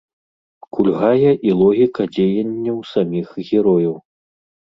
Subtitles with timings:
[0.75, 3.93] Кульгае і логіка дзеянняў саміх герояў.